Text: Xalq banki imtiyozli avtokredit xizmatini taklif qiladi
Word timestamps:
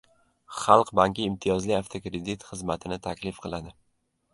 Xalq 0.59 0.93
banki 1.01 1.27
imtiyozli 1.33 1.77
avtokredit 1.79 2.49
xizmatini 2.51 3.03
taklif 3.09 3.41
qiladi 3.47 3.81